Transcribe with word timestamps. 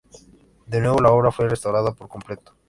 De 0.65 0.79
nuevo, 0.81 0.99
la 0.99 1.11
obra 1.11 1.31
fue 1.31 1.47
restaurada 1.47 1.93
por 1.93 2.07
completo. 2.09 2.55